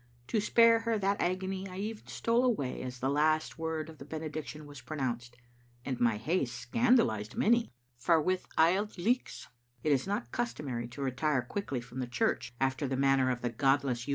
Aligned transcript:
To 0.29 0.41
spare 0.41 0.79
her 0.79 0.97
that 0.97 1.21
agony 1.21 1.67
I 1.69 1.77
even 1.77 2.07
stole 2.07 2.43
away 2.43 2.81
as 2.81 2.97
the 2.97 3.07
last 3.11 3.59
word 3.59 3.87
of 3.87 3.99
the 3.99 4.03
bene 4.03 4.29
diction 4.31 4.65
was 4.65 4.81
pronounced, 4.81 5.37
and 5.85 5.99
my 5.99 6.17
haste 6.17 6.55
scandalised 6.55 7.35
many, 7.37 7.71
for 7.99 8.19
with 8.19 8.47
Auld 8.57 8.97
Lichts 8.97 9.49
it 9.83 9.91
is 9.91 10.07
not 10.07 10.31
customary 10.31 10.87
to 10.87 11.03
retire 11.03 11.43
quickly 11.43 11.81
from 11.81 11.99
the 11.99 12.07
church 12.07 12.51
after 12.59 12.87
the 12.87 12.97
manner 12.97 13.29
of 13.29 13.41
the 13.41 13.51
godless 13.51 14.07
U. 14.07 14.09